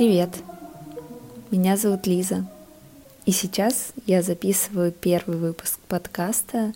Привет! 0.00 0.30
Меня 1.50 1.76
зовут 1.76 2.06
Лиза. 2.06 2.46
И 3.26 3.32
сейчас 3.32 3.92
я 4.06 4.22
записываю 4.22 4.92
первый 4.92 5.36
выпуск 5.36 5.78
подкаста 5.88 6.72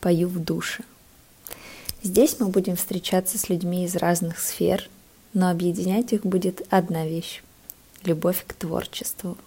«Пою 0.00 0.26
в 0.26 0.40
душе». 0.40 0.82
Здесь 2.02 2.40
мы 2.40 2.48
будем 2.48 2.74
встречаться 2.74 3.38
с 3.38 3.48
людьми 3.48 3.84
из 3.84 3.94
разных 3.94 4.40
сфер, 4.40 4.90
но 5.34 5.50
объединять 5.50 6.12
их 6.12 6.26
будет 6.26 6.66
одна 6.68 7.06
вещь— 7.06 7.44
любовь 8.04 8.44
к 8.44 8.54
творчеству. 8.54 9.38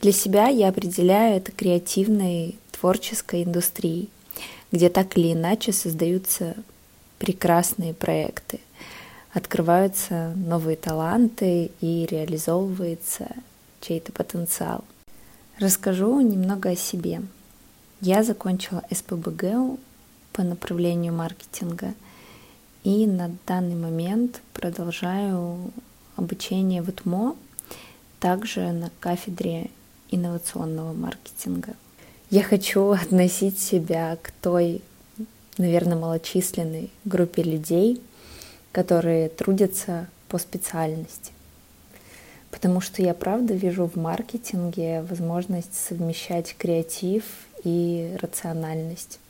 Для 0.00 0.10
себя 0.10 0.48
я 0.48 0.70
определяю 0.70 1.36
это 1.36 1.52
креативной 1.52 2.58
творческой 2.72 3.44
индустрией, 3.44 4.10
где 4.72 4.88
так 4.88 5.16
или 5.16 5.34
иначе 5.34 5.72
создаются 5.72 6.56
прекрасные 7.20 7.94
проекты, 7.94 8.58
открываются 9.34 10.32
новые 10.36 10.76
таланты 10.76 11.72
и 11.80 12.06
реализовывается 12.06 13.28
чей-то 13.80 14.12
потенциал. 14.12 14.84
Расскажу 15.58 16.20
немного 16.20 16.70
о 16.70 16.76
себе. 16.76 17.20
Я 18.00 18.22
закончила 18.22 18.82
СПБГ 18.90 19.78
по 20.32 20.42
направлению 20.42 21.12
маркетинга 21.12 21.94
и 22.82 23.06
на 23.06 23.30
данный 23.46 23.76
момент 23.76 24.40
продолжаю 24.52 25.72
обучение 26.16 26.82
в 26.82 26.88
ИТМО, 26.88 27.36
также 28.20 28.72
на 28.72 28.90
кафедре 29.00 29.70
инновационного 30.10 30.92
маркетинга. 30.92 31.74
Я 32.30 32.42
хочу 32.42 32.90
относить 32.90 33.58
себя 33.58 34.16
к 34.22 34.30
той 34.40 34.82
наверное, 35.58 35.96
малочисленной 35.96 36.90
группе 37.04 37.42
людей, 37.42 38.00
которые 38.74 39.28
трудятся 39.28 40.08
по 40.28 40.36
специальности. 40.36 41.30
Потому 42.50 42.80
что 42.80 43.02
я 43.02 43.14
правда 43.14 43.54
вижу 43.54 43.86
в 43.86 43.94
маркетинге 43.94 45.02
возможность 45.02 45.74
совмещать 45.74 46.56
креатив 46.58 47.24
и 47.62 48.16
рациональность. 48.20 49.20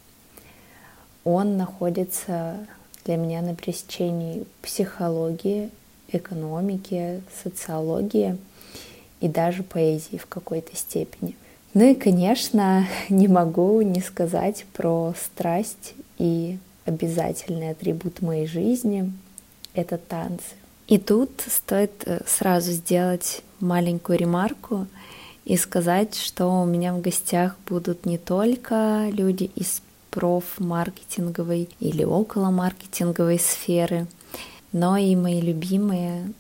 Он 1.25 1.59
находится 1.59 2.57
для 3.05 3.17
меня 3.17 3.43
на 3.43 3.55
пересечении 3.55 4.47
психологии, 4.63 5.71
экономики, 6.09 7.23
социологии 7.43 8.39
и 9.21 9.29
даже 9.29 9.63
поэзии 9.63 10.17
в 10.17 10.27
какой-то 10.27 10.75
степени. 10.75 11.37
Ну 11.75 11.91
и, 11.91 11.95
конечно, 11.95 12.89
не 13.11 13.29
могу 13.29 13.83
не 13.83 14.01
сказать 14.01 14.65
про 14.73 15.15
страсть 15.23 15.93
и 16.17 16.57
обязательный 16.87 17.71
атрибут 17.71 18.23
моей 18.23 18.47
жизни— 18.47 19.13
это 19.75 19.99
танцы. 19.99 20.55
И 20.87 20.99
тут 20.99 21.31
стоит 21.47 22.03
э, 22.07 22.21
сразу 22.27 22.73
сделать 22.73 23.43
маленькую 23.61 24.19
ремарку 24.19 24.87
и 25.45 25.57
сказать, 25.57 26.15
что 26.15 26.47
у 26.47 26.65
меня 26.65 26.95
в 26.95 27.01
гостях 27.01 27.57
будут 27.67 28.07
не 28.07 28.19
только 28.19 29.09
люди 29.11 29.51
из 29.55 29.83
проф-маркетинговой 30.11 31.69
или 31.81 32.05
около 32.05 32.51
маркетинговой 32.51 33.39
сферы, 33.39 34.07
но 34.73 34.97
и 34.97 35.17
мои 35.17 35.41
любимые 35.41 36.33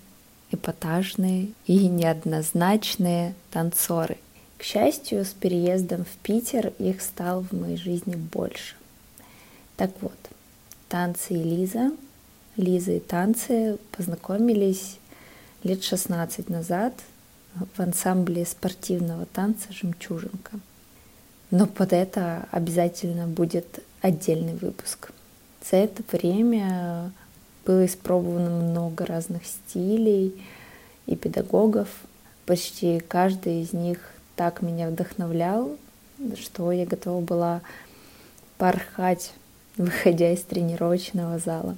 эпатажные 0.50 1.48
и 1.66 1.88
неоднозначные 1.88 3.34
танцоры. 3.50 4.18
К 4.58 4.62
счастью, 4.62 5.24
с 5.24 5.30
переездом 5.30 6.04
в 6.04 6.16
Питер 6.22 6.72
их 6.78 7.02
стало 7.02 7.42
в 7.42 7.52
моей 7.52 7.76
жизни 7.76 8.14
больше. 8.14 8.76
Так 9.76 9.90
вот, 10.00 10.16
танцы 10.88 11.34
и 11.34 11.42
Лиза, 11.42 11.90
Лиза 12.56 12.92
и 12.92 13.00
танцы 13.00 13.78
познакомились 13.96 14.98
лет 15.62 15.82
16 15.82 16.48
назад 16.48 16.94
в 17.54 17.80
ансамбле 17.80 18.44
спортивного 18.44 19.26
танца 19.26 19.72
«Жемчужинка». 19.72 20.58
Но 21.50 21.66
под 21.66 21.92
это 21.92 22.46
обязательно 22.50 23.26
будет 23.26 23.80
отдельный 24.00 24.54
выпуск. 24.54 25.12
За 25.68 25.76
это 25.76 26.02
время 26.10 27.12
было 27.64 27.86
испробовано 27.86 28.50
много 28.50 29.06
разных 29.06 29.46
стилей 29.46 30.34
и 31.06 31.16
педагогов. 31.16 31.88
Почти 32.46 33.00
каждый 33.00 33.62
из 33.62 33.72
них 33.72 33.98
так 34.36 34.62
меня 34.62 34.90
вдохновлял, 34.90 35.76
что 36.36 36.72
я 36.72 36.86
готова 36.86 37.20
была 37.20 37.62
порхать 38.58 39.32
выходя 39.76 40.30
из 40.32 40.42
тренировочного 40.42 41.38
зала. 41.38 41.76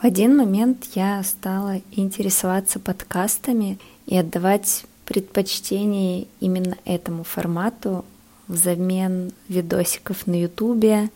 В 0.00 0.04
один 0.04 0.36
момент 0.36 0.84
я 0.94 1.20
стала 1.24 1.80
интересоваться 1.90 2.78
подкастами 2.78 3.78
и 4.06 4.16
отдавать 4.16 4.84
предпочтение 5.04 6.28
именно 6.38 6.76
этому 6.84 7.24
формату 7.24 8.04
взамен 8.46 9.32
видосиков 9.48 10.28
на 10.28 10.40
Ютубе, 10.40 11.10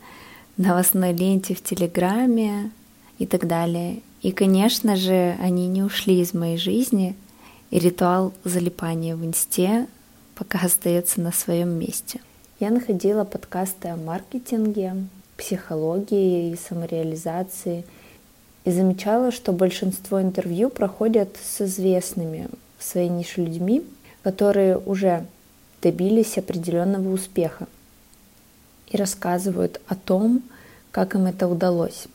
новостной 0.56 1.12
ленте 1.12 1.54
в 1.54 1.62
Телеграме 1.62 2.72
и 3.18 3.26
так 3.26 3.46
далее. 3.46 4.00
И, 4.20 4.32
конечно 4.32 4.96
же, 4.96 5.36
они 5.40 5.68
не 5.68 5.84
ушли 5.84 6.20
из 6.20 6.34
моей 6.34 6.56
жизни, 6.56 7.14
и 7.70 7.78
ритуал 7.78 8.32
залипания 8.42 9.14
в 9.14 9.24
инсте 9.24 9.86
пока 10.34 10.58
остается 10.58 11.20
на 11.20 11.30
своем 11.30 11.68
месте. 11.68 12.20
Я 12.58 12.70
находила 12.70 13.22
подкасты 13.22 13.88
о 13.88 13.96
маркетинге, 13.96 15.06
психологии 15.36 16.50
и 16.50 16.56
самореализации. 16.56 17.84
И 18.64 18.70
замечала, 18.70 19.32
что 19.32 19.52
большинство 19.52 20.20
интервью 20.20 20.70
проходят 20.70 21.36
с 21.42 21.60
известными 21.62 22.48
в 22.78 22.84
своей 22.84 23.08
нише 23.08 23.42
людьми, 23.42 23.84
которые 24.22 24.78
уже 24.78 25.26
добились 25.80 26.38
определенного 26.38 27.12
успеха 27.12 27.66
и 28.88 28.96
рассказывают 28.96 29.80
о 29.88 29.96
том, 29.96 30.42
как 30.92 31.14
им 31.14 31.26
это 31.26 31.48
удалось 31.48 32.06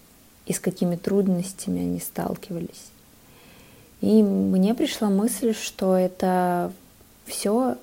и 0.45 0.53
с 0.53 0.59
какими 0.59 0.95
трудностями 0.95 1.81
они 1.81 1.99
сталкивались. 1.99 2.91
И 3.99 4.23
мне 4.23 4.73
пришла 4.73 5.09
мысль, 5.09 5.53
что 5.53 5.95
это 5.95 6.71
все 7.25 7.77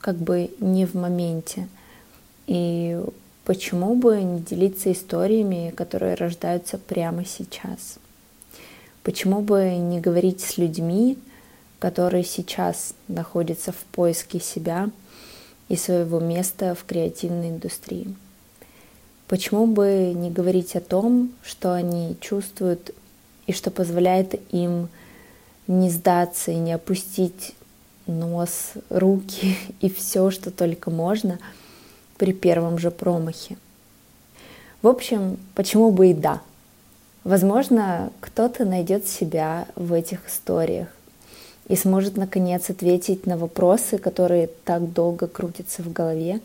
как 0.00 0.16
бы 0.16 0.50
не 0.60 0.86
в 0.86 0.94
моменте. 0.94 1.68
И 2.46 3.02
Почему 3.50 3.96
бы 3.96 4.22
не 4.22 4.38
делиться 4.38 4.92
историями, 4.92 5.74
которые 5.76 6.14
рождаются 6.14 6.78
прямо 6.78 7.24
сейчас? 7.24 7.98
Почему 9.02 9.40
бы 9.40 9.70
не 9.70 9.98
говорить 9.98 10.40
с 10.40 10.56
людьми, 10.56 11.18
которые 11.80 12.22
сейчас 12.22 12.94
находятся 13.08 13.72
в 13.72 13.78
поиске 13.90 14.38
себя 14.38 14.88
и 15.68 15.74
своего 15.74 16.20
места 16.20 16.76
в 16.76 16.84
креативной 16.84 17.48
индустрии? 17.48 18.14
Почему 19.26 19.66
бы 19.66 20.12
не 20.14 20.30
говорить 20.30 20.76
о 20.76 20.80
том, 20.80 21.32
что 21.42 21.72
они 21.72 22.16
чувствуют 22.20 22.94
и 23.48 23.52
что 23.52 23.72
позволяет 23.72 24.40
им 24.52 24.88
не 25.66 25.90
сдаться 25.90 26.52
и 26.52 26.56
не 26.56 26.72
опустить 26.72 27.56
нос, 28.06 28.74
руки 28.90 29.56
и 29.80 29.90
все, 29.90 30.30
что 30.30 30.52
только 30.52 30.92
можно– 30.92 31.40
при 32.20 32.34
первом 32.34 32.78
же 32.78 32.90
промахе. 32.90 33.56
В 34.82 34.88
общем, 34.88 35.38
почему 35.54 35.90
бы 35.90 36.10
и 36.10 36.14
да? 36.14 36.42
Возможно, 37.24 38.12
кто-то 38.20 38.66
найдет 38.66 39.06
себя 39.06 39.66
в 39.74 39.94
этих 39.94 40.28
историях 40.28 40.88
и 41.68 41.76
сможет 41.76 42.18
наконец 42.18 42.68
ответить 42.68 43.24
на 43.24 43.38
вопросы, 43.38 43.96
которые 43.96 44.50
так 44.66 44.92
долго 44.92 45.28
крутятся 45.28 45.82
в 45.82 45.90
голове 45.90 46.40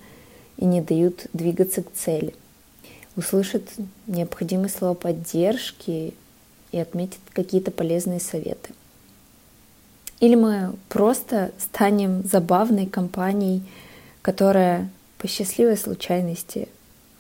и 0.56 0.64
не 0.64 0.80
дают 0.80 1.28
двигаться 1.34 1.84
к 1.84 1.92
цели. 1.92 2.34
Услышит 3.18 3.70
необходимые 4.08 4.70
слова 4.70 4.94
поддержки 4.94 6.14
и 6.72 6.80
отметит 6.80 7.20
какие-то 7.34 7.72
полезные 7.72 8.22
советы. 8.22 8.74
Или 10.22 10.36
мы 10.36 10.74
просто 10.88 11.52
станем 11.60 12.24
забавной 12.24 12.86
компанией, 12.86 13.62
которая 14.22 14.90
по 15.18 15.28
счастливой 15.28 15.78
случайности 15.78 16.68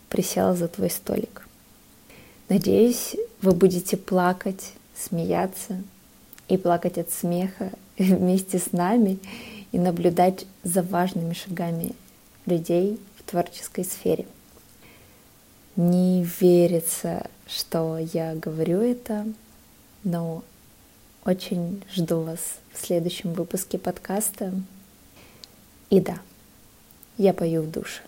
присела 0.09 0.55
за 0.55 0.67
твой 0.67 0.89
столик. 0.89 1.47
Надеюсь, 2.49 3.15
вы 3.41 3.53
будете 3.53 3.97
плакать, 3.97 4.73
смеяться 4.95 5.81
и 6.47 6.57
плакать 6.57 6.97
от 6.97 7.11
смеха 7.11 7.71
вместе 7.97 8.59
с 8.59 8.71
нами 8.71 9.19
и 9.71 9.79
наблюдать 9.79 10.45
за 10.63 10.83
важными 10.83 11.33
шагами 11.33 11.93
людей 12.45 12.99
в 13.17 13.23
творческой 13.29 13.83
сфере. 13.83 14.25
Не 15.75 16.23
верится, 16.39 17.27
что 17.47 17.97
я 17.97 18.35
говорю 18.35 18.79
это, 18.79 19.27
но 20.03 20.43
очень 21.25 21.83
жду 21.93 22.21
вас 22.21 22.39
в 22.71 22.85
следующем 22.85 23.33
выпуске 23.33 23.77
подкаста. 23.77 24.53
И 25.89 25.99
да, 25.99 26.19
я 27.17 27.33
пою 27.33 27.61
в 27.61 27.67
душе. 27.67 28.01